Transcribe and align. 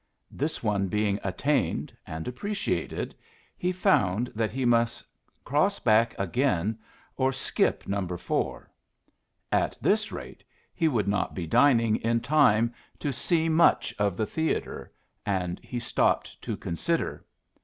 This 0.31 0.63
one 0.63 0.87
being 0.87 1.19
attained 1.23 1.95
and 2.07 2.27
appreciated, 2.27 3.13
he 3.55 3.71
found 3.71 4.31
that 4.33 4.49
he 4.51 4.65
must 4.65 5.05
cross 5.43 5.77
back 5.77 6.15
again 6.17 6.79
or 7.17 7.31
skip 7.31 7.87
number 7.87 8.17
four. 8.17 8.71
At 9.51 9.77
this 9.79 10.11
rate 10.11 10.43
he 10.73 10.87
would 10.87 11.07
not 11.07 11.35
be 11.35 11.45
dining 11.45 11.97
in 11.97 12.19
time 12.19 12.73
to 12.97 13.13
see 13.13 13.47
much 13.47 13.93
of 13.99 14.17
the 14.17 14.25
theatre, 14.25 14.91
and 15.23 15.59
he 15.59 15.79
stopped 15.79 16.41
to 16.41 16.57
consider. 16.57 17.23